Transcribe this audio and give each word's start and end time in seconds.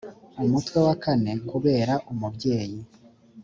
umutwe 0.43 0.77
wa 0.87 0.95
kane 1.03 1.31
kubera 1.49 1.93
umubyeyi 2.11 2.79